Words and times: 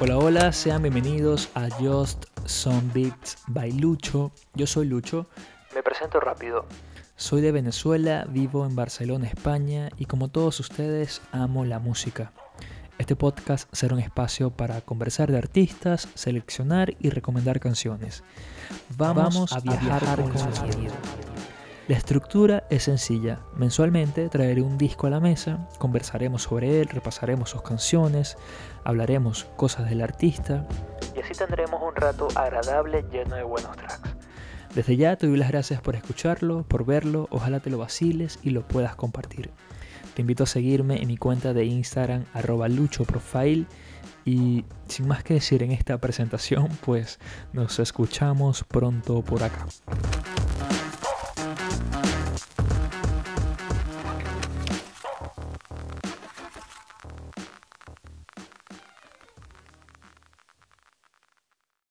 Hola, 0.00 0.16
hola, 0.16 0.52
sean 0.52 0.82
bienvenidos 0.82 1.50
a 1.56 1.68
Just 1.80 2.26
Some 2.44 2.92
Beats 2.94 3.36
by 3.48 3.72
Lucho. 3.72 4.30
Yo 4.54 4.64
soy 4.64 4.86
Lucho. 4.86 5.26
Me 5.74 5.82
presento 5.82 6.20
rápido. 6.20 6.66
Soy 7.16 7.40
de 7.40 7.50
Venezuela, 7.50 8.24
vivo 8.28 8.64
en 8.64 8.76
Barcelona, 8.76 9.26
España 9.26 9.88
y 9.98 10.04
como 10.04 10.28
todos 10.28 10.60
ustedes 10.60 11.20
amo 11.32 11.64
la 11.64 11.80
música. 11.80 12.30
Este 12.98 13.16
podcast 13.16 13.68
será 13.74 13.94
un 13.94 14.00
espacio 14.00 14.50
para 14.50 14.82
conversar 14.82 15.32
de 15.32 15.38
artistas, 15.38 16.06
seleccionar 16.14 16.94
y 17.00 17.10
recomendar 17.10 17.58
canciones. 17.58 18.22
Vamos, 18.96 19.52
a 19.52 19.58
viajar, 19.58 20.22
con, 20.22 20.30
el 20.30 20.54
sonido. 20.54 20.94
La 21.88 21.96
estructura 21.96 22.64
es 22.68 22.82
sencilla. 22.82 23.40
Mensualmente 23.56 24.28
traeré 24.28 24.60
un 24.60 24.76
disco 24.76 25.06
a 25.06 25.10
la 25.10 25.20
mesa, 25.20 25.66
conversaremos 25.78 26.42
sobre 26.42 26.82
él, 26.82 26.88
repasaremos 26.90 27.48
sus 27.48 27.62
canciones, 27.62 28.36
hablaremos 28.84 29.46
cosas 29.56 29.88
del 29.88 30.02
artista 30.02 30.68
y 31.16 31.20
así 31.20 31.32
tendremos 31.32 31.80
un 31.82 31.96
rato 31.96 32.28
agradable 32.34 33.06
lleno 33.10 33.36
de 33.36 33.42
buenos 33.42 33.74
tracks. 33.74 34.02
Desde 34.74 34.98
ya 34.98 35.16
te 35.16 35.28
doy 35.28 35.38
las 35.38 35.48
gracias 35.48 35.80
por 35.80 35.96
escucharlo, 35.96 36.62
por 36.64 36.84
verlo, 36.84 37.26
ojalá 37.30 37.60
te 37.60 37.70
lo 37.70 37.78
vaciles 37.78 38.38
y 38.42 38.50
lo 38.50 38.68
puedas 38.68 38.94
compartir. 38.94 39.50
Te 40.14 40.20
invito 40.20 40.44
a 40.44 40.46
seguirme 40.46 41.00
en 41.00 41.08
mi 41.08 41.16
cuenta 41.16 41.54
de 41.54 41.64
Instagram 41.64 42.26
arroba 42.34 42.68
luchoprofile 42.68 43.64
y 44.26 44.66
sin 44.88 45.08
más 45.08 45.24
que 45.24 45.32
decir 45.32 45.62
en 45.62 45.72
esta 45.72 45.96
presentación, 45.96 46.68
pues 46.84 47.18
nos 47.54 47.78
escuchamos 47.78 48.62
pronto 48.64 49.22
por 49.22 49.42
acá. 49.42 49.64